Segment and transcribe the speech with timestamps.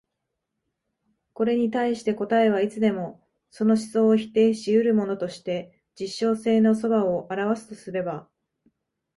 [1.33, 8.27] これに対して答えはいつでもその思想を否定し得るものとして実証性の側を現すとすれば、